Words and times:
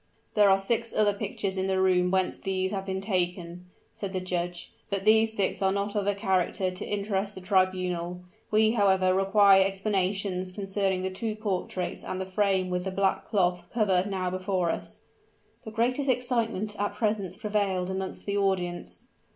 "There 0.33 0.49
are 0.49 0.57
six 0.57 0.95
other 0.95 1.13
pictures 1.13 1.59
in 1.59 1.67
the 1.67 1.79
room 1.79 2.09
whence 2.09 2.35
these 2.35 2.71
have 2.71 2.87
been 2.87 3.01
taken," 3.01 3.65
said 3.93 4.13
the 4.13 4.19
judge; 4.19 4.71
"but 4.89 5.05
these 5.05 5.37
six 5.37 5.61
are 5.61 5.71
not 5.71 5.95
of 5.95 6.07
a 6.07 6.15
character 6.15 6.71
to 6.71 6.85
interest 6.89 7.35
the 7.35 7.41
tribunal. 7.41 8.21
We 8.49 8.71
however 8.71 9.13
require 9.13 9.63
explanations 9.63 10.51
concerning 10.51 11.03
the 11.03 11.11
two 11.11 11.35
portraits 11.35 12.03
and 12.03 12.19
the 12.19 12.25
frame 12.25 12.71
with 12.71 12.85
the 12.85 12.91
black 12.91 13.25
cloth 13.27 13.63
cover 13.71 14.03
now 14.07 14.31
before 14.31 14.71
us." 14.71 15.01
The 15.65 15.69
greatest 15.71 16.09
excitement 16.09 16.75
at 16.79 16.95
present 16.95 17.37
prevailed 17.39 17.91
amongst 17.91 18.25
the 18.25 18.37
audience. 18.39 19.05